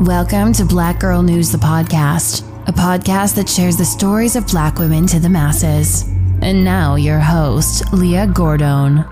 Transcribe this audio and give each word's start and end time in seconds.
Welcome 0.00 0.54
to 0.54 0.64
Black 0.64 0.98
Girl 0.98 1.22
News, 1.22 1.52
the 1.52 1.58
podcast, 1.58 2.40
a 2.66 2.72
podcast 2.72 3.34
that 3.34 3.46
shares 3.46 3.76
the 3.76 3.84
stories 3.84 4.34
of 4.34 4.46
black 4.46 4.78
women 4.78 5.06
to 5.08 5.20
the 5.20 5.28
masses. 5.28 6.08
And 6.40 6.64
now, 6.64 6.94
your 6.94 7.18
host, 7.18 7.92
Leah 7.92 8.26
Gordon. 8.28 9.04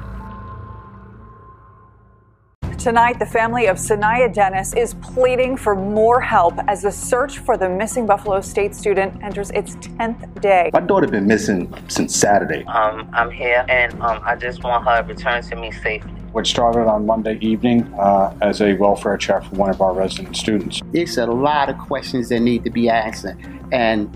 Tonight, 2.78 3.18
the 3.18 3.26
family 3.26 3.66
of 3.66 3.76
Sanaya 3.76 4.32
Dennis 4.32 4.72
is 4.72 4.94
pleading 5.02 5.58
for 5.58 5.74
more 5.74 6.22
help 6.22 6.54
as 6.68 6.80
the 6.80 6.90
search 6.90 7.40
for 7.40 7.58
the 7.58 7.68
missing 7.68 8.06
Buffalo 8.06 8.40
State 8.40 8.74
student 8.74 9.22
enters 9.22 9.50
its 9.50 9.76
10th 9.76 10.40
day. 10.40 10.70
My 10.72 10.80
daughter 10.80 11.04
has 11.04 11.10
been 11.10 11.26
missing 11.26 11.70
since 11.88 12.16
Saturday. 12.16 12.64
Um, 12.64 13.10
I'm 13.12 13.30
here, 13.30 13.66
and 13.68 13.92
um, 14.00 14.22
I 14.24 14.36
just 14.36 14.64
want 14.64 14.86
her 14.86 15.02
returned 15.06 15.44
to 15.48 15.56
me 15.56 15.70
safely. 15.70 16.17
Which 16.32 16.50
started 16.50 16.86
on 16.86 17.06
Monday 17.06 17.38
evening 17.40 17.92
uh, 17.94 18.36
as 18.42 18.60
a 18.60 18.74
welfare 18.74 19.16
check 19.16 19.44
for 19.44 19.54
one 19.56 19.70
of 19.70 19.80
our 19.80 19.94
resident 19.94 20.36
students. 20.36 20.80
It's 20.92 21.16
a 21.16 21.26
lot 21.26 21.68
of 21.68 21.78
questions 21.78 22.28
that 22.28 22.40
need 22.40 22.64
to 22.64 22.70
be 22.70 22.88
answered, 22.88 23.36
and 23.72 24.14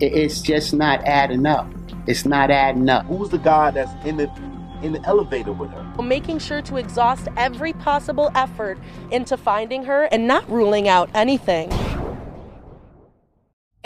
it's 0.00 0.42
just 0.42 0.74
not 0.74 1.02
adding 1.04 1.46
up. 1.46 1.68
It's 2.06 2.26
not 2.26 2.50
adding 2.50 2.88
up. 2.88 3.06
Who's 3.06 3.30
the 3.30 3.38
guy 3.38 3.70
that's 3.70 3.92
in 4.04 4.18
the 4.18 4.30
in 4.82 4.92
the 4.92 5.02
elevator 5.06 5.52
with 5.52 5.70
her? 5.70 6.02
Making 6.02 6.38
sure 6.38 6.60
to 6.62 6.76
exhaust 6.76 7.28
every 7.36 7.72
possible 7.72 8.30
effort 8.34 8.78
into 9.10 9.36
finding 9.36 9.82
her 9.84 10.04
and 10.12 10.26
not 10.28 10.48
ruling 10.50 10.88
out 10.88 11.10
anything. 11.14 11.72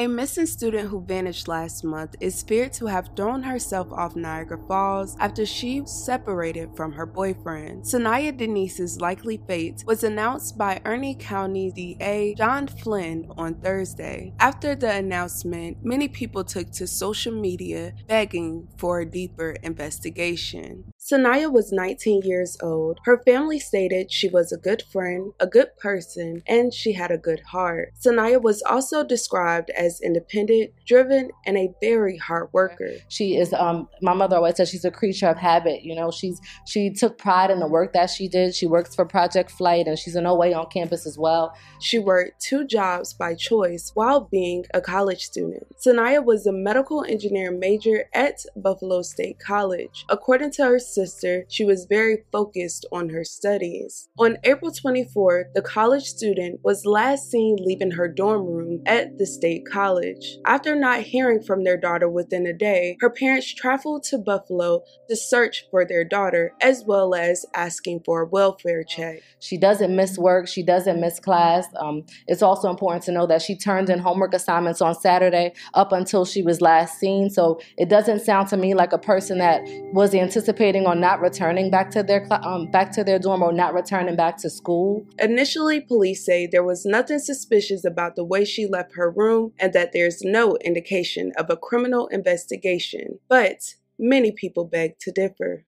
A 0.00 0.06
missing 0.06 0.46
student 0.46 0.88
who 0.88 1.04
vanished 1.04 1.46
last 1.46 1.84
month 1.84 2.16
is 2.20 2.42
feared 2.42 2.72
to 2.72 2.86
have 2.86 3.10
thrown 3.14 3.42
herself 3.42 3.92
off 3.92 4.16
Niagara 4.16 4.58
Falls 4.66 5.14
after 5.20 5.44
she 5.44 5.82
separated 5.84 6.74
from 6.74 6.92
her 6.92 7.04
boyfriend. 7.04 7.84
Sanaya 7.84 8.34
Dennis's 8.34 8.98
likely 8.98 9.42
fate 9.46 9.84
was 9.86 10.02
announced 10.02 10.56
by 10.56 10.80
Erie 10.86 11.18
County 11.20 11.70
DA 11.70 12.34
John 12.38 12.66
Flynn 12.66 13.30
on 13.36 13.56
Thursday. 13.56 14.32
After 14.40 14.74
the 14.74 14.90
announcement, 14.90 15.84
many 15.84 16.08
people 16.08 16.44
took 16.44 16.70
to 16.70 16.86
social 16.86 17.34
media 17.34 17.92
begging 18.08 18.68
for 18.78 19.00
a 19.00 19.04
deeper 19.04 19.50
investigation. 19.62 20.94
Sanaya 21.10 21.50
was 21.50 21.72
19 21.72 22.22
years 22.22 22.56
old. 22.62 23.00
Her 23.04 23.20
family 23.24 23.58
stated 23.58 24.12
she 24.12 24.28
was 24.28 24.52
a 24.52 24.56
good 24.56 24.80
friend, 24.92 25.32
a 25.40 25.46
good 25.46 25.76
person, 25.76 26.44
and 26.46 26.72
she 26.72 26.92
had 26.92 27.10
a 27.10 27.18
good 27.18 27.40
heart. 27.40 27.92
Sanaya 28.00 28.40
was 28.40 28.62
also 28.62 29.02
described 29.02 29.70
as 29.70 30.00
independent, 30.00 30.70
driven, 30.86 31.30
and 31.44 31.56
a 31.56 31.74
very 31.80 32.16
hard 32.16 32.48
worker. 32.52 32.92
She 33.08 33.36
is 33.36 33.52
um 33.52 33.88
my 34.00 34.14
mother 34.14 34.36
always 34.36 34.56
said 34.56 34.68
she's 34.68 34.84
a 34.84 34.90
creature 34.92 35.26
of 35.26 35.36
habit, 35.36 35.82
you 35.82 35.96
know. 35.96 36.12
She's 36.12 36.40
she 36.64 36.90
took 36.90 37.18
pride 37.18 37.50
in 37.50 37.58
the 37.58 37.66
work 37.66 37.92
that 37.94 38.10
she 38.10 38.28
did. 38.28 38.54
She 38.54 38.66
works 38.66 38.94
for 38.94 39.04
Project 39.04 39.50
Flight 39.50 39.88
and 39.88 39.98
she's 39.98 40.14
an 40.14 40.26
OA 40.26 40.52
on 40.52 40.66
campus 40.70 41.06
as 41.06 41.18
well. 41.18 41.56
She 41.80 41.98
worked 41.98 42.40
two 42.40 42.64
jobs 42.64 43.14
by 43.14 43.34
choice 43.34 43.90
while 43.94 44.28
being 44.30 44.64
a 44.74 44.80
college 44.80 45.24
student. 45.24 45.66
Sanaya 45.84 46.24
was 46.24 46.46
a 46.46 46.52
medical 46.52 47.02
engineering 47.02 47.58
major 47.58 48.04
at 48.14 48.44
Buffalo 48.54 49.02
State 49.02 49.40
College. 49.40 50.04
According 50.08 50.52
to 50.52 50.64
her 50.64 50.78
sister, 50.78 50.99
she 51.48 51.64
was 51.64 51.86
very 51.88 52.24
focused 52.32 52.86
on 52.92 53.08
her 53.10 53.24
studies. 53.24 54.08
On 54.18 54.36
April 54.44 54.70
24th, 54.70 55.52
the 55.54 55.62
college 55.62 56.04
student 56.04 56.60
was 56.62 56.86
last 56.86 57.30
seen 57.30 57.56
leaving 57.60 57.92
her 57.92 58.08
dorm 58.08 58.46
room 58.46 58.82
at 58.86 59.18
the 59.18 59.26
state 59.26 59.64
college. 59.70 60.38
After 60.46 60.74
not 60.74 61.02
hearing 61.02 61.42
from 61.42 61.64
their 61.64 61.76
daughter 61.76 62.08
within 62.08 62.46
a 62.46 62.52
day, 62.52 62.96
her 63.00 63.10
parents 63.10 63.52
traveled 63.54 64.02
to 64.04 64.18
Buffalo 64.18 64.82
to 65.08 65.16
search 65.16 65.64
for 65.70 65.84
their 65.84 66.04
daughter 66.04 66.52
as 66.60 66.84
well 66.86 67.14
as 67.14 67.44
asking 67.54 68.00
for 68.04 68.22
a 68.22 68.26
welfare 68.26 68.84
check. 68.84 69.20
She 69.40 69.56
doesn't 69.56 69.94
miss 69.94 70.18
work, 70.18 70.48
she 70.48 70.62
doesn't 70.62 71.00
miss 71.00 71.18
class. 71.18 71.66
Um, 71.76 72.04
it's 72.26 72.42
also 72.42 72.70
important 72.70 73.04
to 73.04 73.12
know 73.12 73.26
that 73.26 73.42
she 73.42 73.56
turned 73.56 73.90
in 73.90 73.98
homework 73.98 74.34
assignments 74.34 74.80
on 74.80 74.94
Saturday 74.94 75.52
up 75.74 75.92
until 75.92 76.24
she 76.24 76.42
was 76.42 76.60
last 76.60 76.98
seen. 76.98 77.30
So 77.30 77.60
it 77.76 77.88
doesn't 77.88 78.20
sound 78.20 78.48
to 78.48 78.56
me 78.56 78.74
like 78.74 78.92
a 78.92 78.98
person 78.98 79.38
that 79.38 79.62
was 79.92 80.14
anticipating 80.14 80.79
on 80.86 81.00
not 81.00 81.20
returning 81.20 81.70
back 81.70 81.90
to 81.90 82.02
their 82.02 82.26
um, 82.30 82.70
back 82.70 82.92
to 82.92 83.04
their 83.04 83.18
dorm 83.18 83.42
or 83.42 83.52
not 83.52 83.74
returning 83.74 84.16
back 84.16 84.36
to 84.38 84.50
school. 84.50 85.06
Initially, 85.18 85.80
police 85.80 86.24
say 86.24 86.46
there 86.46 86.64
was 86.64 86.84
nothing 86.84 87.18
suspicious 87.18 87.84
about 87.84 88.16
the 88.16 88.24
way 88.24 88.44
she 88.44 88.66
left 88.66 88.94
her 88.94 89.10
room 89.10 89.52
and 89.58 89.72
that 89.72 89.92
there's 89.92 90.22
no 90.22 90.56
indication 90.58 91.32
of 91.36 91.50
a 91.50 91.56
criminal 91.56 92.06
investigation. 92.08 93.18
But 93.28 93.74
many 93.98 94.32
people 94.32 94.64
beg 94.64 94.98
to 95.00 95.10
differ. 95.10 95.64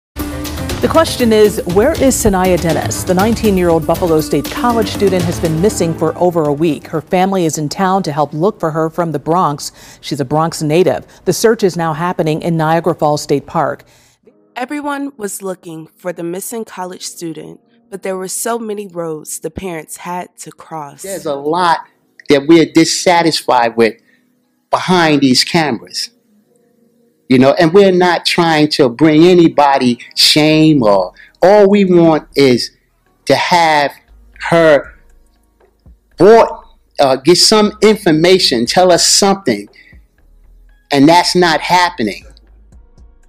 The 0.81 0.88
question 0.88 1.31
is 1.31 1.61
where 1.75 1.91
is 1.91 2.16
Sanaya 2.16 2.59
Dennis? 2.59 3.03
The 3.03 3.13
19 3.13 3.55
year 3.55 3.69
old 3.69 3.85
Buffalo 3.85 4.19
State 4.19 4.49
College 4.49 4.88
student 4.88 5.23
has 5.25 5.39
been 5.39 5.61
missing 5.61 5.93
for 5.93 6.17
over 6.17 6.45
a 6.45 6.53
week. 6.53 6.88
Her 6.88 7.01
family 7.01 7.45
is 7.45 7.59
in 7.59 7.69
town 7.69 8.01
to 8.01 8.11
help 8.11 8.33
look 8.33 8.59
for 8.59 8.72
her 8.72 8.89
from 8.89 9.11
the 9.11 9.19
Bronx. 9.19 9.72
She's 10.01 10.19
a 10.19 10.25
Bronx 10.25 10.63
native. 10.63 11.05
The 11.25 11.33
search 11.33 11.61
is 11.61 11.78
now 11.78 11.93
happening 11.93 12.41
in 12.41 12.57
Niagara 12.57 12.95
Falls 12.95 13.22
State 13.22 13.45
Park. 13.45 13.85
Everyone 14.56 15.13
was 15.17 15.41
looking 15.41 15.88
for 15.88 16.12
the 16.12 16.23
missing 16.23 16.66
college 16.66 17.03
student, 17.03 17.62
but 17.89 18.03
there 18.03 18.17
were 18.17 18.28
so 18.28 18.59
many 18.59 18.88
roads 18.88 19.39
the 19.39 19.50
parents 19.50 19.97
had 19.97 20.35
to 20.39 20.51
cross. 20.51 21.03
There's 21.03 21.25
a 21.25 21.35
lot 21.35 21.79
that 22.29 22.47
we're 22.47 22.66
dissatisfied 22.66 23.78
with 23.78 23.95
behind 24.69 25.22
these 25.22 25.44
cameras. 25.44 26.11
You 27.29 27.40
know, 27.40 27.53
and 27.53 27.73
we're 27.73 27.94
not 27.94 28.25
trying 28.25 28.67
to 28.72 28.90
bring 28.90 29.23
anybody 29.23 30.00
shame 30.16 30.84
or 30.84 31.13
all 31.41 31.69
we 31.69 31.85
want 31.85 32.28
is 32.35 32.72
to 33.25 33.35
have 33.35 33.94
her 34.50 35.00
brought, 36.17 36.66
uh, 37.00 37.16
get 37.16 37.38
some 37.38 37.78
information, 37.81 38.66
tell 38.66 38.91
us 38.91 39.06
something, 39.06 39.69
and 40.91 41.07
that's 41.07 41.35
not 41.35 41.61
happening. 41.61 42.25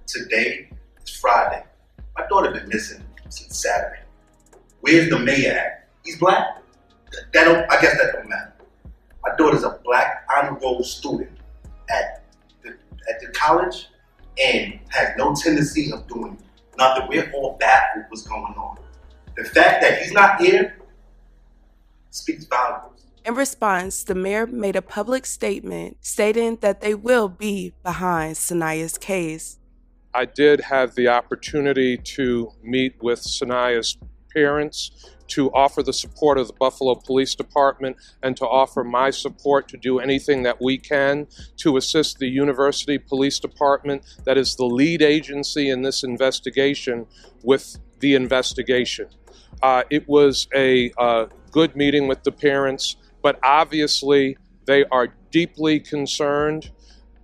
Today 0.05 0.67
is 0.69 0.72
Friday. 1.23 1.63
My 2.17 2.27
daughter 2.27 2.51
been 2.51 2.67
missing 2.67 3.01
since 3.29 3.57
Saturday. 3.57 4.01
Where's 4.81 5.09
the 5.09 5.17
mayor 5.17 5.53
at? 5.53 5.87
He's 6.03 6.19
black. 6.19 6.61
That 7.31 7.45
don't. 7.45 7.71
I 7.71 7.79
guess 7.79 7.97
that 7.97 8.11
don't 8.11 8.27
matter. 8.27 8.53
My 9.23 9.33
daughter's 9.37 9.63
a 9.63 9.79
black 9.85 10.27
honor 10.35 10.59
roll 10.61 10.83
student 10.83 11.31
at 11.89 12.25
the, 12.61 12.71
at 13.09 13.21
the 13.21 13.27
college 13.27 13.87
and 14.37 14.77
has 14.89 15.11
no 15.17 15.33
tendency 15.33 15.93
of 15.93 16.05
doing 16.09 16.37
nothing. 16.77 17.07
We're 17.07 17.31
all 17.31 17.55
baffled 17.57 18.03
what's 18.09 18.23
going 18.23 18.53
on. 18.55 18.79
The 19.37 19.45
fact 19.45 19.81
that 19.81 19.99
he's 19.99 20.11
not 20.11 20.41
here 20.41 20.77
speaks 22.09 22.43
volumes. 22.43 23.05
In 23.25 23.35
response, 23.35 24.03
the 24.03 24.13
mayor 24.13 24.45
made 24.45 24.75
a 24.75 24.81
public 24.81 25.25
statement 25.25 25.95
stating 26.01 26.57
that 26.57 26.81
they 26.81 26.93
will 26.93 27.29
be 27.29 27.71
behind 27.81 28.35
Sanaya's 28.35 28.97
case. 28.97 29.57
I 30.13 30.25
did 30.25 30.61
have 30.61 30.95
the 30.95 31.07
opportunity 31.07 31.97
to 31.97 32.51
meet 32.61 32.95
with 33.01 33.19
Sanaya's 33.21 33.97
parents 34.33 35.13
to 35.27 35.49
offer 35.51 35.81
the 35.81 35.93
support 35.93 36.37
of 36.37 36.47
the 36.47 36.53
Buffalo 36.53 36.95
Police 36.95 37.33
Department 37.33 37.97
and 38.21 38.35
to 38.37 38.45
offer 38.45 38.83
my 38.83 39.09
support 39.09 39.67
to 39.69 39.77
do 39.77 39.99
anything 39.99 40.43
that 40.43 40.61
we 40.61 40.77
can 40.77 41.27
to 41.57 41.77
assist 41.77 42.19
the 42.19 42.27
University 42.27 42.97
Police 42.97 43.39
Department, 43.39 44.03
that 44.25 44.37
is 44.37 44.55
the 44.55 44.65
lead 44.65 45.01
agency 45.01 45.69
in 45.69 45.81
this 45.81 46.03
investigation, 46.03 47.07
with 47.43 47.77
the 47.99 48.15
investigation. 48.15 49.07
Uh, 49.61 49.83
it 49.89 50.07
was 50.07 50.47
a 50.53 50.91
uh, 50.97 51.25
good 51.51 51.75
meeting 51.75 52.07
with 52.07 52.23
the 52.23 52.31
parents, 52.31 52.97
but 53.21 53.39
obviously 53.43 54.37
they 54.65 54.83
are 54.85 55.07
deeply 55.31 55.79
concerned 55.79 56.69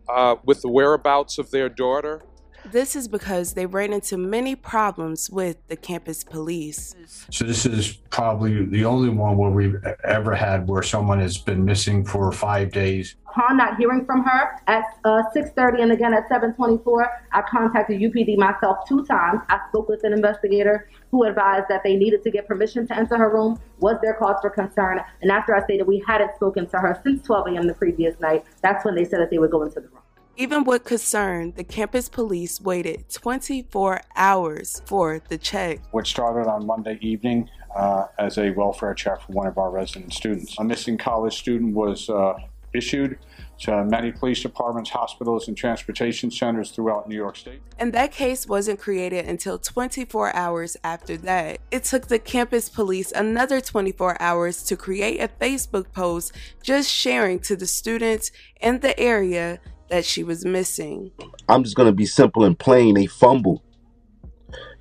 uh, 0.08 0.36
with 0.46 0.62
the 0.62 0.70
whereabouts 0.70 1.38
of 1.38 1.52
their 1.52 1.70
daughter. 1.70 2.22
This 2.66 2.96
is 2.96 3.08
because 3.08 3.54
they 3.54 3.66
ran 3.66 3.94
into 3.94 4.18
many 4.18 4.56
problems 4.56 5.30
with 5.30 5.58
the 5.68 5.76
campus 5.76 6.24
police. 6.24 6.96
So 7.32 7.46
this 7.46 7.66
is 7.66 7.94
probably 8.10 8.66
the 8.66 8.86
only 8.86 9.10
one 9.10 9.38
where 9.38 9.50
we've 9.50 9.76
ever 10.04 10.36
had 10.36 10.68
where 10.68 10.84
someone 10.84 11.20
has 11.20 11.38
been 11.38 11.64
missing 11.66 12.06
for 12.06 12.32
five 12.32 12.72
days. 12.72 13.16
Upon 13.30 13.58
not 13.58 13.78
hearing 13.78 14.06
from 14.06 14.24
her 14.24 14.60
at 14.68 14.84
uh, 15.06 15.24
6:30 15.36 15.82
and 15.84 15.92
again 15.92 16.14
at 16.14 16.28
7:24, 16.30 17.08
I 17.32 17.42
contacted 17.44 18.02
UPD 18.02 18.38
myself 18.38 18.78
two 18.88 19.06
times. 19.06 19.42
I 19.50 19.60
spoke 19.70 19.88
with 19.88 20.04
an 20.04 20.14
investigator 20.14 20.90
who 21.12 21.24
advised 21.24 21.66
that 21.70 21.82
they 21.84 21.96
needed 21.96 22.24
to 22.24 22.32
get 22.32 22.48
permission 22.48 22.88
to 22.88 22.96
enter 22.96 23.18
her 23.18 23.30
room. 23.30 23.60
Was 23.80 23.98
there 24.02 24.16
cause 24.16 24.38
for 24.42 24.50
concern? 24.50 25.00
And 25.22 25.32
after 25.32 25.56
I 25.56 25.64
stated 25.64 25.88
we 25.88 26.04
hadn't 26.06 26.36
spoken 26.36 26.68
to 26.68 26.78
her 26.78 27.00
since 27.04 27.22
12 27.24 27.48
a.m. 27.48 27.68
the 27.68 27.74
previous 27.74 28.20
night, 28.20 28.46
that's 28.62 28.84
when 28.84 28.96
they 28.96 29.06
said 29.06 29.20
that 29.20 29.30
they 29.30 29.38
would 29.38 29.52
go 29.52 29.64
into 29.64 29.80
the 29.80 29.88
room. 29.88 30.02
Even 30.40 30.64
with 30.64 30.86
concern, 30.86 31.52
the 31.58 31.66
campus 31.66 32.08
police 32.08 32.62
waited 32.62 33.10
24 33.10 34.00
hours 34.16 34.82
for 34.86 35.22
the 35.28 35.38
check. 35.38 35.82
Which 35.92 36.08
started 36.08 36.50
on 36.50 36.66
Monday 36.66 36.98
evening 37.02 37.50
uh, 37.76 38.06
as 38.18 38.38
a 38.38 38.52
welfare 38.52 38.94
check 38.94 39.20
for 39.20 39.34
one 39.34 39.48
of 39.48 39.58
our 39.58 39.70
resident 39.70 40.14
students. 40.14 40.58
A 40.58 40.64
missing 40.64 40.98
college 40.98 41.38
student 41.38 41.76
was 41.76 42.10
uh, 42.10 42.36
issued 42.74 43.20
to 43.64 43.84
many 43.84 44.14
police 44.14 44.42
departments, 44.42 44.92
hospitals, 44.92 45.50
and 45.50 45.58
transportation 45.58 46.32
centers 46.32 46.72
throughout 46.72 47.10
New 47.10 47.18
York 47.18 47.36
State. 47.36 47.60
And 47.78 47.92
that 47.92 48.14
case 48.14 48.48
wasn't 48.48 48.80
created 48.80 49.26
until 49.26 49.60
24 49.60 50.34
hours 50.34 50.78
after 50.86 51.18
that. 51.18 51.60
It 51.70 51.84
took 51.84 52.08
the 52.08 52.18
campus 52.18 52.70
police 52.70 53.12
another 53.12 53.60
24 53.60 54.22
hours 54.22 54.64
to 54.64 54.78
create 54.78 55.20
a 55.20 55.28
Facebook 55.28 55.92
post 55.92 56.32
just 56.64 56.90
sharing 56.90 57.40
to 57.40 57.58
the 57.58 57.68
students 57.68 58.32
in 58.62 58.80
the 58.80 58.98
area 58.98 59.60
that 59.90 60.06
she 60.06 60.24
was 60.24 60.46
missing. 60.46 61.12
I'm 61.48 61.64
just 61.64 61.76
gonna 61.76 61.92
be 61.92 62.06
simple 62.06 62.44
and 62.44 62.58
plain. 62.58 62.96
They 62.96 63.06
fumbled. 63.06 63.62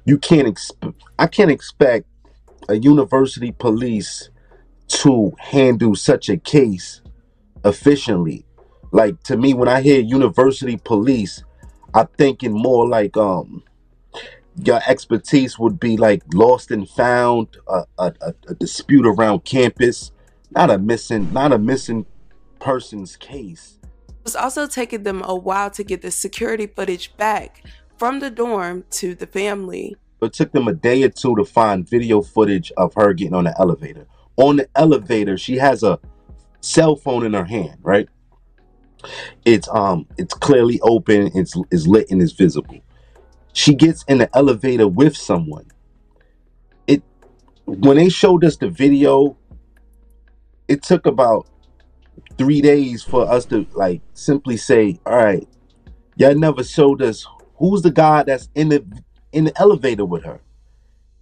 You 0.04 0.18
can't 0.18 0.48
expect. 0.48 1.02
I 1.18 1.26
can't 1.26 1.50
expect 1.50 2.06
a 2.68 2.74
university 2.74 3.52
police 3.52 4.30
to 4.88 5.32
handle 5.38 5.94
such 5.94 6.28
a 6.28 6.36
case 6.36 7.02
efficiently. 7.64 8.44
Like 8.92 9.22
to 9.24 9.36
me, 9.36 9.54
when 9.54 9.68
I 9.68 9.82
hear 9.82 10.00
university 10.00 10.78
police, 10.78 11.42
I'm 11.94 12.08
thinking 12.16 12.52
more 12.52 12.88
like 12.88 13.16
um 13.16 13.62
your 14.64 14.80
expertise 14.86 15.58
would 15.58 15.78
be 15.78 15.96
like 15.96 16.22
lost 16.34 16.70
and 16.70 16.88
found, 16.88 17.56
a, 17.68 17.84
a, 17.98 18.12
a 18.48 18.54
dispute 18.54 19.06
around 19.06 19.44
campus, 19.44 20.10
not 20.50 20.70
a 20.70 20.78
missing, 20.78 21.32
not 21.32 21.52
a 21.52 21.58
missing 21.58 22.06
person's 22.58 23.16
case. 23.16 23.77
Was 24.28 24.36
also 24.36 24.66
taking 24.66 25.04
them 25.04 25.22
a 25.24 25.34
while 25.34 25.70
to 25.70 25.82
get 25.82 26.02
the 26.02 26.10
security 26.10 26.66
footage 26.66 27.16
back 27.16 27.64
from 27.96 28.20
the 28.20 28.28
dorm 28.28 28.84
to 28.90 29.14
the 29.14 29.26
family. 29.26 29.96
It 30.20 30.34
took 30.34 30.52
them 30.52 30.68
a 30.68 30.74
day 30.74 31.02
or 31.04 31.08
two 31.08 31.34
to 31.36 31.46
find 31.46 31.88
video 31.88 32.20
footage 32.20 32.70
of 32.76 32.92
her 32.92 33.14
getting 33.14 33.32
on 33.32 33.44
the 33.44 33.58
elevator. 33.58 34.06
On 34.36 34.56
the 34.56 34.68
elevator, 34.74 35.38
she 35.38 35.56
has 35.56 35.82
a 35.82 35.98
cell 36.60 36.94
phone 36.94 37.24
in 37.24 37.32
her 37.32 37.46
hand, 37.46 37.78
right? 37.80 38.06
It's 39.46 39.66
um 39.68 40.06
it's 40.18 40.34
clearly 40.34 40.78
open, 40.82 41.30
it's 41.34 41.54
is 41.70 41.88
lit 41.88 42.10
and 42.10 42.20
is 42.20 42.32
visible. 42.32 42.80
She 43.54 43.74
gets 43.74 44.04
in 44.08 44.18
the 44.18 44.28
elevator 44.36 44.88
with 44.88 45.16
someone. 45.16 45.68
It 46.86 47.02
when 47.64 47.96
they 47.96 48.10
showed 48.10 48.44
us 48.44 48.58
the 48.58 48.68
video, 48.68 49.38
it 50.68 50.82
took 50.82 51.06
about 51.06 51.48
three 52.36 52.60
days 52.60 53.02
for 53.02 53.30
us 53.30 53.44
to 53.46 53.66
like 53.74 54.00
simply 54.14 54.56
say, 54.56 54.98
all 55.06 55.16
right, 55.16 55.48
y'all 56.16 56.34
never 56.34 56.64
showed 56.64 57.02
us 57.02 57.26
who's 57.56 57.82
the 57.82 57.90
guy 57.90 58.22
that's 58.22 58.48
in 58.54 58.68
the 58.68 58.84
in 59.32 59.44
the 59.44 59.60
elevator 59.60 60.04
with 60.04 60.24
her. 60.24 60.40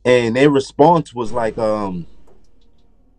And 0.04 0.36
their 0.36 0.50
response 0.50 1.12
was 1.12 1.32
like, 1.32 1.58
um, 1.58 2.06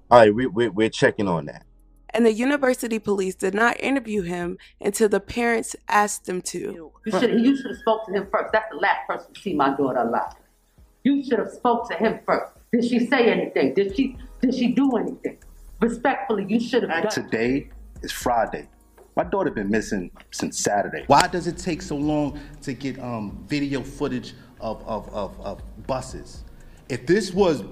all 0.09 0.19
right, 0.19 0.33
we, 0.33 0.47
we, 0.47 0.69
we're 0.69 0.89
checking 0.89 1.27
on 1.27 1.45
that. 1.47 1.65
And 2.11 2.25
the 2.25 2.31
university 2.31 2.97
police 2.97 3.35
did 3.35 3.53
not 3.53 3.79
interview 3.81 4.21
him 4.21 4.57
until 4.79 5.09
the 5.09 5.19
parents 5.19 5.75
asked 5.89 6.25
them 6.25 6.41
to. 6.43 6.91
You 7.05 7.11
should 7.11 7.41
you 7.41 7.55
should 7.57 7.67
have 7.67 7.79
spoke 7.79 8.05
to 8.07 8.13
him 8.13 8.27
first. 8.31 8.53
That's 8.53 8.69
the 8.71 8.77
last 8.77 9.07
person 9.07 9.33
to 9.33 9.39
see 9.39 9.53
my 9.53 9.75
daughter 9.75 9.99
alive. 9.99 10.33
You 11.03 11.23
should 11.23 11.39
have 11.39 11.51
spoke 11.51 11.89
to 11.89 11.95
him 11.95 12.19
first. 12.25 12.53
Did 12.71 12.85
she 12.85 13.05
say 13.05 13.29
anything? 13.31 13.73
Did 13.73 13.95
she 13.95 14.17
did 14.41 14.55
she 14.55 14.69
do 14.69 14.95
anything? 14.95 15.36
Respectfully, 15.79 16.45
you 16.47 16.59
should 16.59 16.83
have 16.83 17.03
done. 17.03 17.11
Today 17.11 17.69
is 18.01 18.11
Friday. 18.11 18.67
My 19.15 19.23
daughter 19.23 19.51
been 19.51 19.69
missing 19.69 20.11
since 20.31 20.59
Saturday. 20.59 21.03
Why 21.07 21.27
does 21.27 21.47
it 21.47 21.57
take 21.57 21.81
so 21.81 21.95
long 21.95 22.39
to 22.61 22.73
get 22.73 22.99
um, 22.99 23.43
video 23.47 23.81
footage 23.81 24.33
of, 24.59 24.85
of, 24.87 25.07
of, 25.13 25.39
of 25.41 25.61
buses? 25.87 26.43
If 26.89 27.05
this 27.05 27.31
was 27.31 27.63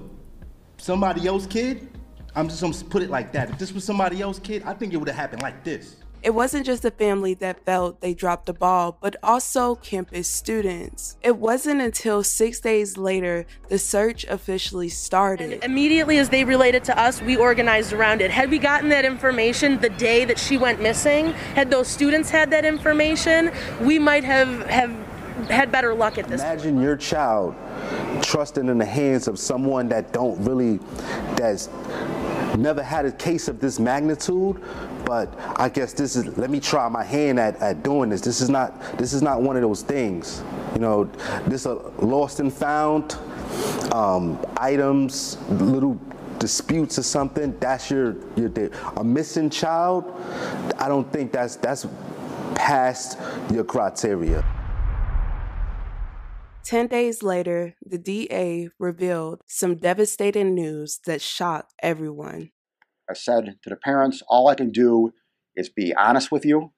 somebody 0.76 1.26
else's 1.26 1.48
kid, 1.48 1.88
I'm 2.34 2.48
just 2.48 2.60
gonna 2.60 2.74
put 2.90 3.02
it 3.02 3.10
like 3.10 3.32
that. 3.32 3.50
If 3.50 3.58
this 3.58 3.72
was 3.72 3.84
somebody 3.84 4.20
else's 4.20 4.42
kid, 4.42 4.62
I 4.64 4.74
think 4.74 4.92
it 4.92 4.98
would 4.98 5.08
have 5.08 5.16
happened 5.16 5.42
like 5.42 5.64
this. 5.64 5.96
It 6.26 6.34
wasn't 6.34 6.66
just 6.66 6.82
the 6.82 6.90
family 6.90 7.34
that 7.34 7.64
felt 7.64 8.00
they 8.00 8.12
dropped 8.12 8.46
the 8.46 8.52
ball, 8.52 8.98
but 9.00 9.14
also 9.22 9.76
campus 9.76 10.26
students. 10.26 11.16
It 11.22 11.36
wasn't 11.36 11.80
until 11.80 12.24
six 12.24 12.58
days 12.58 12.96
later 12.96 13.46
the 13.68 13.78
search 13.78 14.24
officially 14.24 14.88
started. 14.88 15.52
And 15.52 15.62
immediately 15.62 16.18
as 16.18 16.28
they 16.30 16.42
related 16.42 16.82
to 16.86 16.98
us, 16.98 17.22
we 17.22 17.36
organized 17.36 17.92
around 17.92 18.22
it. 18.22 18.32
Had 18.32 18.50
we 18.50 18.58
gotten 18.58 18.88
that 18.88 19.04
information 19.04 19.78
the 19.78 19.88
day 19.88 20.24
that 20.24 20.36
she 20.36 20.58
went 20.58 20.82
missing, 20.82 21.26
had 21.54 21.70
those 21.70 21.86
students 21.86 22.28
had 22.28 22.50
that 22.50 22.64
information, 22.64 23.52
we 23.80 24.00
might 24.00 24.24
have, 24.24 24.66
have 24.66 24.90
had 25.48 25.70
better 25.70 25.94
luck 25.94 26.18
at 26.18 26.26
this 26.26 26.40
Imagine 26.40 26.74
point. 26.74 26.84
your 26.84 26.96
child 26.96 27.54
trusting 28.22 28.68
in 28.68 28.78
the 28.78 28.84
hands 28.84 29.28
of 29.28 29.38
someone 29.38 29.88
that 29.90 30.12
don't 30.12 30.44
really, 30.44 30.80
that's 31.36 31.68
never 32.56 32.82
had 32.82 33.06
a 33.06 33.12
case 33.12 33.48
of 33.48 33.60
this 33.60 33.78
magnitude. 33.78 34.62
But 35.04 35.32
I 35.56 35.68
guess 35.68 35.92
this 35.92 36.16
is. 36.16 36.36
Let 36.36 36.50
me 36.50 36.60
try 36.60 36.88
my 36.88 37.04
hand 37.04 37.38
at, 37.38 37.56
at 37.60 37.82
doing 37.82 38.10
this. 38.10 38.20
This 38.20 38.40
is 38.40 38.50
not. 38.50 38.98
This 38.98 39.12
is 39.12 39.22
not 39.22 39.42
one 39.42 39.56
of 39.56 39.62
those 39.62 39.82
things. 39.82 40.42
You 40.74 40.80
know, 40.80 41.04
this 41.46 41.66
a 41.66 41.74
lost 41.98 42.40
and 42.40 42.52
found 42.52 43.16
um, 43.92 44.44
items, 44.56 45.38
little 45.48 45.98
disputes 46.38 46.98
or 46.98 47.02
something. 47.02 47.56
That's 47.60 47.90
your 47.90 48.16
your 48.36 48.50
a 48.96 49.04
missing 49.04 49.50
child. 49.50 50.12
I 50.78 50.88
don't 50.88 51.10
think 51.12 51.32
that's 51.32 51.56
that's 51.56 51.86
past 52.54 53.18
your 53.52 53.64
criteria. 53.64 54.44
10 56.66 56.88
days 56.88 57.22
later, 57.22 57.76
the 57.80 57.96
DA 57.96 58.68
revealed 58.80 59.40
some 59.46 59.76
devastating 59.76 60.52
news 60.52 60.98
that 61.06 61.22
shocked 61.22 61.72
everyone. 61.80 62.50
I 63.08 63.14
said 63.14 63.58
to 63.62 63.70
the 63.70 63.76
parents, 63.76 64.20
all 64.26 64.48
I 64.48 64.56
can 64.56 64.72
do 64.72 65.12
is 65.54 65.68
be 65.68 65.94
honest 65.94 66.32
with 66.32 66.44
you. 66.44 66.72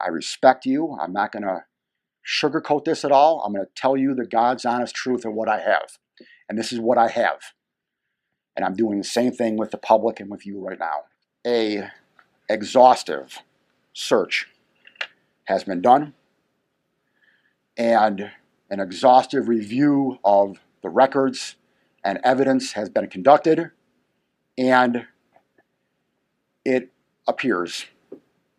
I 0.00 0.08
respect 0.08 0.66
you. 0.66 0.98
I'm 1.00 1.12
not 1.12 1.30
going 1.30 1.44
to 1.44 1.62
sugarcoat 2.26 2.84
this 2.84 3.04
at 3.04 3.12
all. 3.12 3.44
I'm 3.46 3.52
going 3.52 3.64
to 3.64 3.70
tell 3.80 3.96
you 3.96 4.12
the 4.12 4.26
God's 4.26 4.64
honest 4.64 4.96
truth 4.96 5.24
of 5.24 5.34
what 5.34 5.48
I 5.48 5.60
have. 5.60 5.98
And 6.48 6.58
this 6.58 6.72
is 6.72 6.80
what 6.80 6.98
I 6.98 7.06
have. 7.06 7.38
And 8.56 8.64
I'm 8.64 8.74
doing 8.74 8.98
the 8.98 9.04
same 9.04 9.30
thing 9.30 9.56
with 9.56 9.70
the 9.70 9.78
public 9.78 10.18
and 10.18 10.28
with 10.28 10.44
you 10.44 10.60
right 10.66 10.80
now. 10.80 11.04
A 11.46 11.90
exhaustive 12.48 13.38
search 13.92 14.48
has 15.44 15.62
been 15.62 15.80
done. 15.80 16.14
And 17.76 18.32
an 18.70 18.80
exhaustive 18.80 19.48
review 19.48 20.18
of 20.24 20.60
the 20.82 20.88
records 20.88 21.56
and 22.04 22.18
evidence 22.24 22.72
has 22.72 22.88
been 22.88 23.08
conducted, 23.08 23.70
and 24.56 25.06
it 26.64 26.90
appears 27.26 27.86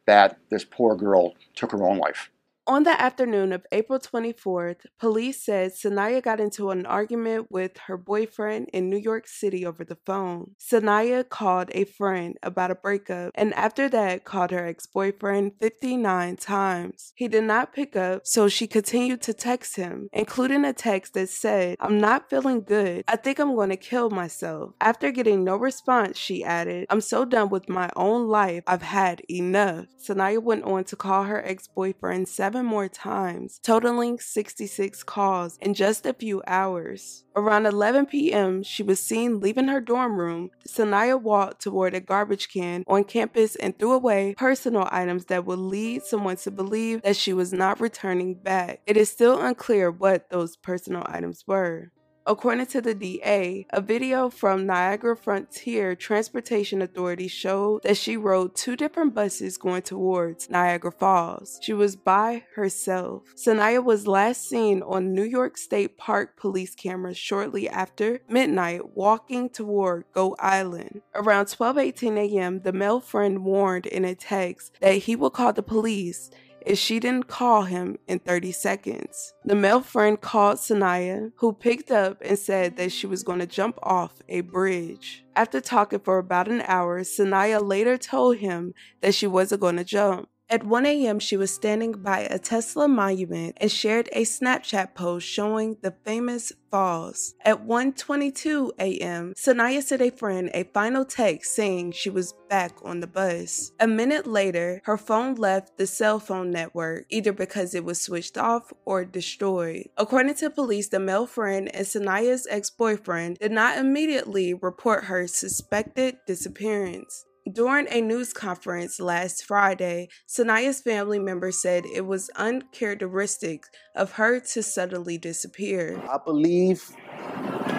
that 0.05 0.37
this 0.49 0.65
poor 0.65 0.95
girl 0.95 1.33
took 1.55 1.71
her 1.71 1.83
own 1.87 1.97
life. 1.97 2.29
On 2.71 2.83
the 2.83 3.01
afternoon 3.01 3.51
of 3.51 3.65
April 3.73 3.99
24th, 3.99 4.85
police 4.97 5.43
said 5.43 5.73
Sanaya 5.73 6.23
got 6.23 6.39
into 6.39 6.69
an 6.69 6.85
argument 6.85 7.47
with 7.51 7.77
her 7.87 7.97
boyfriend 7.97 8.69
in 8.71 8.89
New 8.89 8.95
York 8.95 9.27
City 9.27 9.65
over 9.65 9.83
the 9.83 9.97
phone. 10.05 10.51
Sanaya 10.57 11.27
called 11.27 11.69
a 11.73 11.83
friend 11.83 12.37
about 12.41 12.71
a 12.71 12.75
breakup 12.75 13.33
and 13.35 13.53
after 13.55 13.89
that 13.89 14.23
called 14.23 14.51
her 14.51 14.65
ex 14.65 14.87
boyfriend 14.87 15.51
59 15.59 16.37
times. 16.37 17.11
He 17.13 17.27
did 17.27 17.43
not 17.43 17.73
pick 17.73 17.97
up, 17.97 18.21
so 18.23 18.47
she 18.47 18.67
continued 18.67 19.21
to 19.23 19.33
text 19.33 19.75
him, 19.75 20.07
including 20.13 20.63
a 20.63 20.71
text 20.71 21.13
that 21.15 21.27
said, 21.27 21.75
I'm 21.81 21.97
not 21.97 22.29
feeling 22.29 22.61
good. 22.61 23.03
I 23.05 23.17
think 23.17 23.39
I'm 23.39 23.53
going 23.53 23.71
to 23.71 23.75
kill 23.75 24.09
myself. 24.11 24.75
After 24.79 25.11
getting 25.11 25.43
no 25.43 25.57
response, 25.57 26.17
she 26.17 26.41
added, 26.41 26.85
I'm 26.89 27.01
so 27.01 27.25
done 27.25 27.49
with 27.49 27.67
my 27.67 27.89
own 27.97 28.29
life. 28.29 28.63
I've 28.65 28.81
had 28.81 29.23
enough. 29.29 29.87
Sanaya 30.01 30.41
went 30.41 30.63
on 30.63 30.85
to 30.85 30.95
call 30.95 31.25
her 31.25 31.45
ex 31.45 31.67
boyfriend 31.67 32.29
seven 32.29 32.60
more 32.65 32.87
times, 32.87 33.59
totaling 33.63 34.19
66 34.19 35.03
calls 35.03 35.57
in 35.61 35.73
just 35.73 36.05
a 36.05 36.13
few 36.13 36.41
hours. 36.47 37.23
Around 37.35 37.65
11 37.65 38.07
p.m., 38.07 38.63
she 38.63 38.83
was 38.83 38.99
seen 38.99 39.39
leaving 39.39 39.67
her 39.67 39.81
dorm 39.81 40.17
room. 40.17 40.51
Sanaya 40.67 41.21
walked 41.21 41.61
toward 41.61 41.93
a 41.93 41.99
garbage 41.99 42.49
can 42.49 42.83
on 42.87 43.03
campus 43.03 43.55
and 43.55 43.77
threw 43.77 43.93
away 43.93 44.35
personal 44.37 44.87
items 44.91 45.25
that 45.25 45.45
would 45.45 45.59
lead 45.59 46.03
someone 46.03 46.37
to 46.37 46.51
believe 46.51 47.01
that 47.03 47.15
she 47.15 47.33
was 47.33 47.53
not 47.53 47.79
returning 47.79 48.33
back. 48.33 48.81
It 48.85 48.97
is 48.97 49.09
still 49.09 49.41
unclear 49.41 49.89
what 49.91 50.29
those 50.29 50.57
personal 50.57 51.03
items 51.05 51.45
were. 51.47 51.91
According 52.27 52.67
to 52.67 52.81
the 52.81 52.93
DA, 52.93 53.65
a 53.71 53.81
video 53.81 54.29
from 54.29 54.67
Niagara 54.67 55.17
Frontier 55.17 55.95
Transportation 55.95 56.79
Authority 56.81 57.27
showed 57.27 57.81
that 57.81 57.97
she 57.97 58.15
rode 58.15 58.55
two 58.55 58.75
different 58.75 59.15
buses 59.15 59.57
going 59.57 59.81
towards 59.81 60.47
Niagara 60.47 60.91
Falls. 60.91 61.57
She 61.63 61.73
was 61.73 61.95
by 61.95 62.43
herself. 62.55 63.23
Sanaya 63.35 63.83
was 63.83 64.05
last 64.05 64.47
seen 64.47 64.83
on 64.83 65.15
New 65.15 65.23
York 65.23 65.57
State 65.57 65.97
Park 65.97 66.37
police 66.37 66.75
cameras 66.75 67.17
shortly 67.17 67.67
after 67.67 68.21
midnight 68.29 68.95
walking 68.95 69.49
toward 69.49 70.05
Goat 70.13 70.35
Island. 70.39 71.01
Around 71.15 71.47
12:18 71.47 72.17
a.m., 72.17 72.61
the 72.61 72.71
male 72.71 72.99
friend 72.99 73.43
warned 73.43 73.87
in 73.87 74.05
a 74.05 74.13
text 74.13 74.73
that 74.79 74.95
he 74.95 75.15
will 75.15 75.31
call 75.31 75.53
the 75.53 75.63
police 75.63 76.29
if 76.65 76.77
she 76.77 76.99
didn't 76.99 77.27
call 77.27 77.63
him 77.63 77.97
in 78.07 78.19
30 78.19 78.51
seconds. 78.51 79.33
The 79.45 79.55
male 79.55 79.81
friend 79.81 80.19
called 80.19 80.57
Sanaya, 80.57 81.31
who 81.37 81.53
picked 81.53 81.91
up 81.91 82.21
and 82.23 82.37
said 82.37 82.77
that 82.77 82.91
she 82.91 83.07
was 83.07 83.23
going 83.23 83.39
to 83.39 83.45
jump 83.45 83.77
off 83.83 84.21
a 84.29 84.41
bridge. 84.41 85.23
After 85.35 85.61
talking 85.61 85.99
for 85.99 86.17
about 86.17 86.47
an 86.47 86.61
hour, 86.61 87.01
Sanaya 87.01 87.65
later 87.65 87.97
told 87.97 88.37
him 88.37 88.73
that 89.01 89.15
she 89.15 89.27
wasn't 89.27 89.61
going 89.61 89.77
to 89.77 89.83
jump. 89.83 90.29
At 90.51 90.65
1 90.65 90.85
a.m., 90.85 91.19
she 91.19 91.37
was 91.37 91.53
standing 91.53 91.93
by 91.93 92.27
a 92.29 92.37
Tesla 92.37 92.85
monument 92.85 93.57
and 93.61 93.71
shared 93.71 94.09
a 94.11 94.23
Snapchat 94.23 94.93
post 94.95 95.25
showing 95.25 95.77
the 95.81 95.95
famous 96.03 96.51
falls. 96.69 97.35
At 97.45 97.65
1:22 97.65 98.71
a.m., 98.77 99.33
Sanaya 99.37 99.81
sent 99.81 100.01
a 100.01 100.09
friend 100.09 100.51
a 100.53 100.65
final 100.73 101.05
text 101.05 101.55
saying 101.55 101.93
she 101.93 102.09
was 102.09 102.33
back 102.49 102.73
on 102.83 102.99
the 102.99 103.07
bus. 103.07 103.71
A 103.79 103.87
minute 103.87 104.27
later, 104.27 104.81
her 104.83 104.97
phone 104.97 105.35
left 105.35 105.77
the 105.77 105.87
cell 105.87 106.19
phone 106.19 106.51
network, 106.51 107.05
either 107.09 107.31
because 107.31 107.73
it 107.73 107.85
was 107.85 108.01
switched 108.01 108.37
off 108.37 108.73
or 108.83 109.05
destroyed. 109.05 109.87
According 109.95 110.35
to 110.35 110.49
police, 110.49 110.89
the 110.89 110.99
male 110.99 111.27
friend 111.27 111.73
and 111.73 111.87
Sanaya's 111.87 112.45
ex-boyfriend 112.49 113.37
did 113.39 113.53
not 113.53 113.77
immediately 113.77 114.53
report 114.53 115.05
her 115.05 115.27
suspected 115.27 116.17
disappearance. 116.27 117.25
During 117.49 117.87
a 117.89 118.01
news 118.01 118.33
conference 118.33 118.99
last 118.99 119.45
Friday, 119.45 120.09
Sanaya's 120.27 120.79
family 120.79 121.17
members 121.17 121.59
said 121.59 121.85
it 121.85 122.05
was 122.05 122.29
uncharacteristic 122.35 123.63
of 123.95 124.13
her 124.13 124.39
to 124.39 124.61
suddenly 124.61 125.17
disappear. 125.17 125.99
I 126.07 126.19
believe 126.23 126.83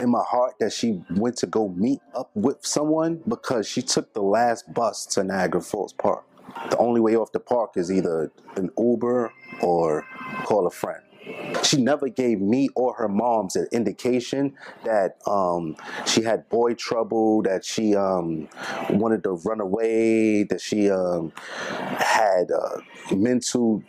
in 0.00 0.10
my 0.10 0.24
heart 0.26 0.54
that 0.58 0.72
she 0.72 1.00
went 1.10 1.36
to 1.38 1.46
go 1.46 1.68
meet 1.68 2.00
up 2.12 2.30
with 2.34 2.66
someone 2.66 3.22
because 3.28 3.68
she 3.68 3.82
took 3.82 4.12
the 4.14 4.22
last 4.22 4.72
bus 4.74 5.06
to 5.06 5.22
Niagara 5.22 5.60
Falls 5.60 5.92
Park. 5.92 6.24
The 6.70 6.76
only 6.78 7.00
way 7.00 7.14
off 7.14 7.30
the 7.30 7.40
park 7.40 7.76
is 7.76 7.92
either 7.92 8.32
an 8.56 8.70
Uber 8.76 9.32
or 9.60 10.04
call 10.44 10.66
a 10.66 10.70
friend 10.70 11.04
she 11.62 11.80
never 11.80 12.08
gave 12.08 12.40
me 12.40 12.68
or 12.74 12.94
her 12.94 13.08
moms 13.08 13.56
an 13.56 13.66
indication 13.72 14.54
that 14.84 15.16
um, 15.26 15.76
she 16.06 16.22
had 16.22 16.48
boy 16.48 16.74
trouble, 16.74 17.42
that 17.42 17.64
she 17.64 17.94
um, 17.94 18.48
wanted 18.90 19.22
to 19.24 19.32
run 19.44 19.60
away, 19.60 20.42
that 20.44 20.60
she 20.60 20.90
um, 20.90 21.32
had 21.68 22.50
uh, 22.50 22.80
mental 23.14 23.82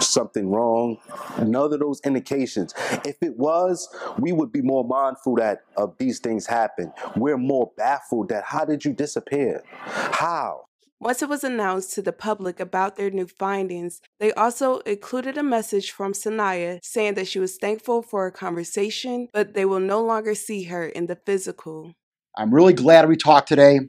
something 0.00 0.50
wrong. 0.50 0.98
None 1.38 1.72
of 1.72 1.80
those 1.80 2.00
indications. 2.04 2.74
If 3.04 3.16
it 3.22 3.36
was, 3.38 3.88
we 4.18 4.32
would 4.32 4.52
be 4.52 4.62
more 4.62 4.84
mindful 4.84 5.36
that 5.36 5.62
of 5.76 5.96
these 5.98 6.18
things 6.18 6.46
happen. 6.46 6.92
We're 7.16 7.38
more 7.38 7.72
baffled 7.76 8.28
that 8.28 8.44
how 8.44 8.64
did 8.64 8.84
you 8.84 8.92
disappear? 8.92 9.62
How? 9.74 10.66
Once 11.00 11.22
it 11.22 11.28
was 11.28 11.44
announced 11.44 11.92
to 11.92 12.00
the 12.00 12.12
public 12.12 12.60
about 12.60 12.96
their 12.96 13.10
new 13.10 13.26
findings, 13.26 14.00
they 14.20 14.32
also 14.32 14.78
included 14.80 15.36
a 15.36 15.42
message 15.42 15.90
from 15.90 16.12
Sanaya 16.12 16.78
saying 16.82 17.14
that 17.14 17.26
she 17.26 17.38
was 17.38 17.56
thankful 17.56 18.00
for 18.00 18.26
a 18.26 18.32
conversation, 18.32 19.28
but 19.32 19.54
they 19.54 19.64
will 19.64 19.80
no 19.80 20.02
longer 20.02 20.34
see 20.34 20.64
her 20.64 20.86
in 20.86 21.06
the 21.06 21.16
physical. 21.16 21.92
I'm 22.36 22.54
really 22.54 22.72
glad 22.72 23.08
we 23.08 23.16
talked 23.16 23.48
today. 23.48 23.80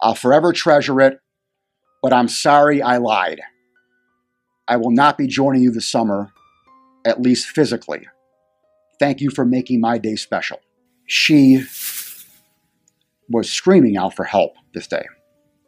I'll 0.00 0.14
forever 0.14 0.52
treasure 0.52 1.00
it, 1.00 1.18
but 2.02 2.12
I'm 2.12 2.28
sorry 2.28 2.82
I 2.82 2.98
lied. 2.98 3.40
I 4.68 4.76
will 4.76 4.90
not 4.90 5.18
be 5.18 5.26
joining 5.26 5.62
you 5.62 5.70
this 5.70 5.88
summer, 5.88 6.30
at 7.06 7.20
least 7.20 7.48
physically. 7.48 8.06
Thank 9.00 9.20
you 9.20 9.30
for 9.30 9.44
making 9.44 9.80
my 9.80 9.98
day 9.98 10.16
special. 10.16 10.60
She 11.06 11.64
was 13.28 13.50
screaming 13.50 13.96
out 13.96 14.14
for 14.14 14.24
help 14.24 14.52
this 14.72 14.86
day 14.86 15.04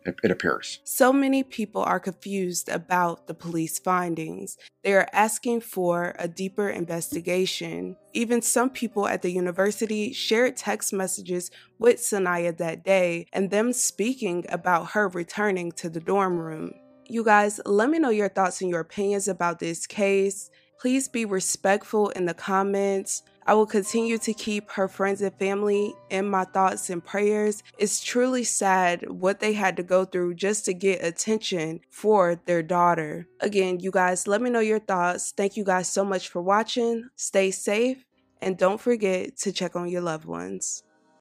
it, 0.07 0.31
appears. 0.31 0.81
So 0.85 1.13
many 1.13 1.43
people 1.43 1.83
are 1.83 2.01
confused 2.01 2.69
about 2.69 3.27
the 3.27 3.35
police 3.35 3.79
findings. 3.79 4.57
They 4.83 4.95
are 4.95 5.09
asking 5.13 5.63
for 5.63 6.15
a 6.19 6.29
deeper 6.29 6.69
investigation. 6.69 7.97
Even 8.13 8.43
some 8.43 8.71
people 8.71 9.07
at 9.09 9.23
the 9.23 9.31
university 9.31 10.13
shared 10.13 10.57
text 10.57 10.93
messages 10.93 11.51
with 11.79 11.99
Sanaya 11.99 12.57
that 12.59 12.85
day 12.85 13.27
and 13.33 13.51
them 13.51 13.73
speaking 13.73 14.45
about 14.49 14.93
her 14.93 15.09
returning 15.09 15.73
to 15.73 15.89
the 15.89 16.01
dorm 16.01 16.39
room. 16.39 16.73
You 17.09 17.23
guys, 17.23 17.61
let 17.65 17.89
me 17.89 18.01
know 18.01 18.11
your 18.11 18.29
thoughts 18.29 18.61
and 18.61 18.71
your 18.71 18.81
opinions 18.81 19.29
about 19.29 19.61
this 19.61 19.87
case. 19.87 20.51
Please 20.78 21.09
be 21.09 21.25
respectful 21.25 22.11
in 22.11 22.26
the 22.26 22.35
comments. 22.35 23.23
I 23.47 23.54
will 23.54 23.66
continue 23.66 24.18
to 24.18 24.35
keep 24.35 24.71
her 24.73 24.88
friends 24.88 25.23
and 25.23 25.35
family 25.38 25.95
in 26.11 26.28
my 26.28 26.45
thoughts 26.45 26.90
and 26.90 27.04
prayers. 27.04 27.62
It's 27.78 28.02
truly 28.02 28.45
sad 28.45 29.09
what 29.09 29.40
they 29.40 29.52
had 29.52 29.76
to 29.76 29.83
go 29.83 30.04
through 30.04 30.35
just 30.35 30.64
to 30.66 30.75
get 30.75 31.04
attention 31.04 31.80
for 31.90 32.40
their 32.45 32.62
daughter. 32.62 33.26
Again, 33.40 33.80
you 33.80 33.90
guys, 33.90 34.26
let 34.26 34.42
me 34.42 34.50
know 34.50 34.61
your 34.61 34.80
thoughts. 34.80 35.33
Thank 35.37 35.56
you 35.56 35.64
guys 35.64 35.88
so 35.88 36.04
much 36.04 36.28
for 36.28 36.42
watching. 36.42 37.09
Stay 37.14 37.50
safe 37.50 38.04
and 38.40 38.59
don't 38.59 38.80
forget 38.80 39.37
to 39.38 39.52
check 39.52 39.76
on 39.76 39.88
your 39.88 40.02
loved 40.02 40.25
ones. 40.25 40.83